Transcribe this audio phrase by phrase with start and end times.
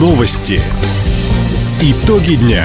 [0.00, 0.62] Новости.
[1.82, 2.64] Итоги дня.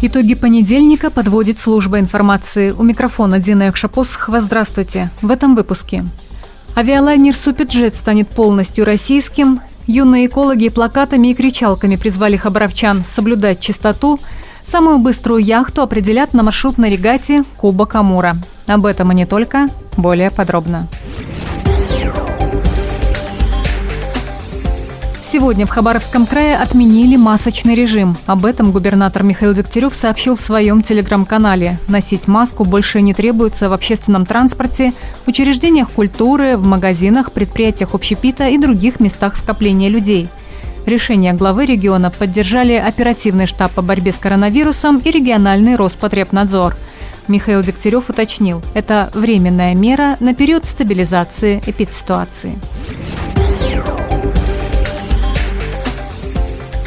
[0.00, 2.72] Итоги понедельника подводит служба информации.
[2.72, 4.40] У микрофона Дина Якшапосхова.
[4.40, 5.10] Здравствуйте.
[5.22, 6.04] В этом выпуске.
[6.74, 9.60] Авиалайнер «Суперджет» станет полностью российским.
[9.86, 14.18] Юные экологи плакатами и кричалками призвали хабаровчан соблюдать чистоту.
[14.64, 18.34] Самую быструю яхту определят на маршрутной регате Кубок Амура.
[18.66, 19.68] Об этом и не только.
[19.96, 20.88] Более подробно.
[25.32, 28.18] Сегодня в Хабаровском крае отменили масочный режим.
[28.26, 31.78] Об этом губернатор Михаил Дегтярев сообщил в своем телеграм-канале.
[31.88, 34.92] Носить маску больше не требуется в общественном транспорте,
[35.26, 40.28] учреждениях культуры, в магазинах, предприятиях общепита и других местах скопления людей.
[40.84, 46.76] Решение главы региона поддержали оперативный штаб по борьбе с коронавирусом и региональный Роспотребнадзор.
[47.26, 52.58] Михаил Дегтярев уточнил, это временная мера на период стабилизации эпидситуации.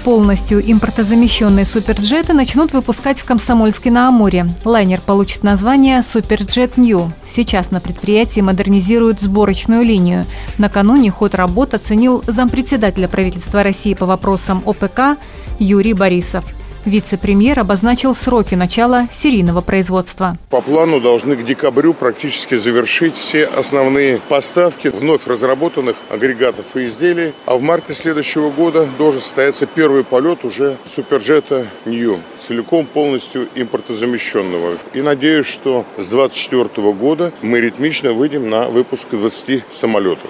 [0.06, 4.46] Полностью импортозамещенные суперджеты начнут выпускать в Комсомольске на Амуре.
[4.64, 7.12] Лайнер получит название «Суперджет Нью».
[7.28, 10.28] Сейчас на предприятии модернизируют сборочную линию.
[10.60, 15.18] Накануне ход работ оценил зампредседателя правительства России по вопросам ОПК
[15.58, 16.46] Юрий Борисов–
[16.86, 20.38] Вице-премьер обозначил сроки начала серийного производства.
[20.50, 27.34] По плану должны к декабрю практически завершить все основные поставки вновь разработанных агрегатов и изделий.
[27.46, 34.78] А в марте следующего года должен состояться первый полет уже суперджета Нью, целиком полностью импортозамещенного.
[34.94, 40.30] И надеюсь, что с 2024 года мы ритмично выйдем на выпуск 20 самолетов.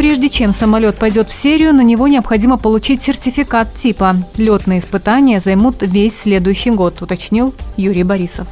[0.00, 4.16] Прежде чем самолет пойдет в серию, на него необходимо получить сертификат типа.
[4.38, 8.48] Летные испытания займут весь следующий год, уточнил Юрий Борисов.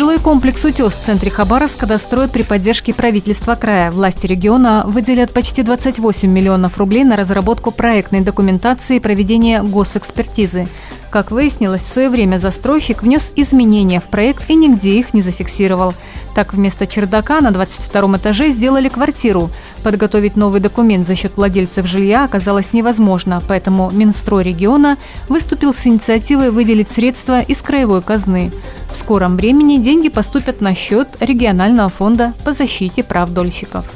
[0.00, 3.90] Жилой комплекс «Утес» в центре Хабаровска достроят при поддержке правительства края.
[3.90, 10.68] Власти региона выделят почти 28 миллионов рублей на разработку проектной документации и проведение госэкспертизы.
[11.10, 15.92] Как выяснилось, в свое время застройщик внес изменения в проект и нигде их не зафиксировал.
[16.34, 19.50] Так, вместо чердака на 22 этаже сделали квартиру.
[19.82, 24.98] Подготовить новый документ за счет владельцев жилья оказалось невозможно, поэтому Минстрой региона
[25.28, 28.52] выступил с инициативой выделить средства из краевой казны.
[28.92, 33.86] В скором времени деньги поступят на счет регионального фонда по защите прав дольщиков.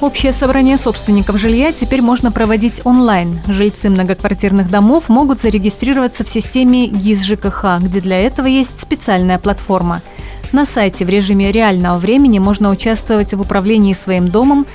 [0.00, 3.40] Общее собрание собственников жилья теперь можно проводить онлайн.
[3.48, 10.02] Жильцы многоквартирных домов могут зарегистрироваться в системе ГИС ЖКХ, где для этого есть специальная платформа.
[10.52, 14.66] На сайте в режиме реального времени можно участвовать в управлении своим домом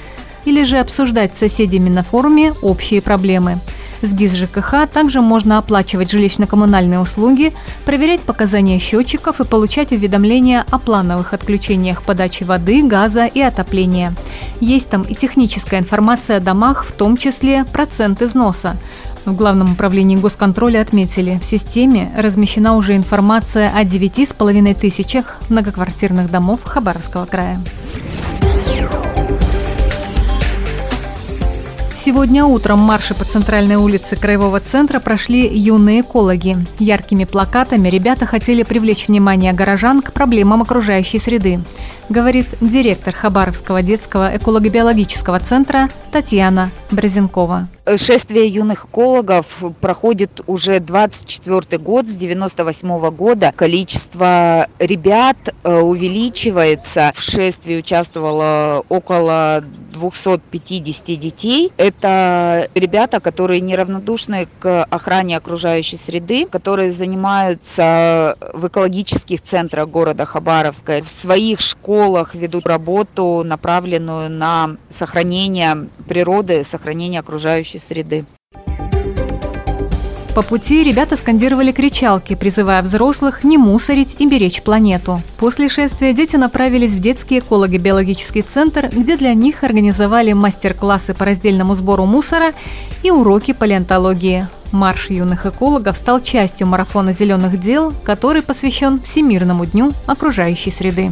[0.46, 3.60] или же обсуждать с соседями на форуме общие проблемы–
[4.02, 7.54] с ГИС ЖКХ также можно оплачивать жилищно-коммунальные услуги,
[7.86, 14.16] проверять показания счетчиков и получать уведомления о плановых отключениях подачи воды, газа и отопления.
[14.60, 18.76] Есть там и техническая информация о домах, в том числе процент износа.
[19.26, 26.62] В Главном управлении госконтроля отметили, в системе размещена уже информация о 9,5 тысячах многоквартирных домов
[26.64, 27.60] Хабаровского края.
[31.96, 36.58] Сегодня утром марши по центральной улице Краевого центра прошли юные экологи.
[36.80, 41.60] Яркими плакатами ребята хотели привлечь внимание горожан к проблемам окружающей среды,
[42.10, 47.68] говорит директор Хабаровского детского эколого-биологического центра Татьяна Брезенкова.
[47.98, 53.52] Шествие юных экологов проходит уже 24 год, с 98 -го года.
[53.56, 57.12] Количество ребят э, увеличивается.
[57.16, 61.72] В шествии участвовало около 250 детей.
[61.78, 71.02] Это ребята, которые неравнодушны к охране окружающей среды, которые занимаются в экологических центрах города Хабаровска.
[71.02, 78.26] В своих школах ведут работу, направленную на сохранение природы, сохранение окружающей среды.
[80.34, 85.22] По пути ребята скандировали кричалки, призывая взрослых не мусорить и беречь планету.
[85.38, 91.76] После шествия дети направились в детский эколого-биологический центр, где для них организовали мастер-классы по раздельному
[91.76, 92.54] сбору мусора
[93.04, 94.48] и уроки палеонтологии.
[94.72, 101.12] Марш юных экологов стал частью марафона зеленых дел, который посвящен Всемирному дню окружающей среды.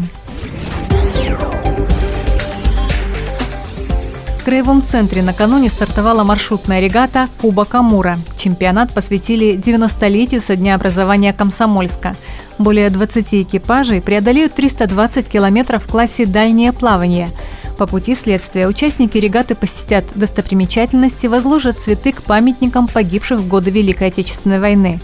[4.49, 8.17] Краевом центре накануне стартовала маршрутная регата «Кубок Амура».
[8.35, 12.15] Чемпионат посвятили 90-летию со дня образования Комсомольска.
[12.57, 17.29] Более 20 экипажей преодолеют 320 километров в классе «Дальнее плавание».
[17.77, 24.07] По пути следствия участники регаты посетят достопримечательности, возложат цветы к памятникам погибших в годы Великой
[24.07, 24.99] Отечественной войны.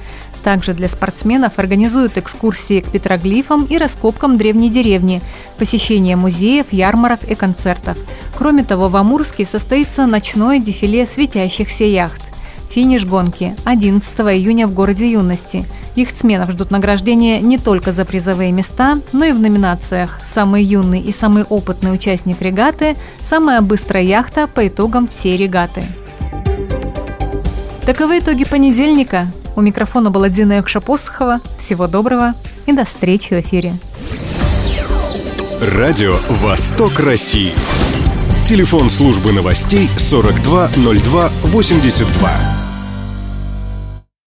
[0.45, 5.24] Также для спортсменов организуют экскурсии к петроглифам и раскопкам древней деревни,
[5.57, 7.97] посещение музеев, ярмарок и концертов.
[8.38, 12.21] Кроме того, в Амурске состоится ночное дефиле светящихся яхт.
[12.69, 15.65] Финиш гонки 11 июня в городе Юности.
[15.95, 21.00] Их сменов ждут награждения не только за призовые места, но и в номинациях «Самый юный
[21.00, 25.88] и самый опытный участник регаты», «Самая быстрая яхта» по итогам всей регаты.
[27.83, 29.25] Таковы итоги понедельника.
[29.55, 31.39] У микрофона была Дина Якшапосхова.
[31.57, 32.33] Всего доброго
[32.65, 33.73] и до встречи в эфире.
[35.61, 37.53] Радио «Восток России».
[38.45, 42.54] Телефон службы новостей 420282.